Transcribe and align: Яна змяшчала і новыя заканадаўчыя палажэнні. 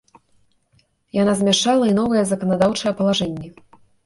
Яна 1.17 1.33
змяшчала 1.41 1.85
і 1.93 1.93
новыя 1.99 2.23
заканадаўчыя 2.31 2.97
палажэнні. 3.05 3.53